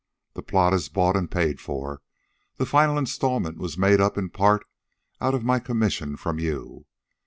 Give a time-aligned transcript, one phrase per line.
[0.33, 2.01] The plot is bought and paid for
[2.57, 4.65] the final installment was made up, in part,
[5.19, 6.87] out of my commissions from you.